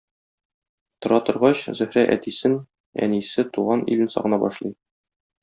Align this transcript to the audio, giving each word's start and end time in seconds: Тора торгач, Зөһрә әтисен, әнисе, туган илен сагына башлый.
Тора 1.05 1.19
торгач, 1.27 1.59
Зөһрә 1.81 2.05
әтисен, 2.15 2.57
әнисе, 3.09 3.47
туган 3.59 3.85
илен 3.95 4.11
сагына 4.17 4.43
башлый. 4.47 4.77